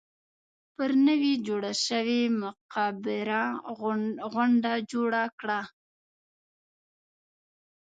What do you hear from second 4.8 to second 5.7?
جوړه کړه.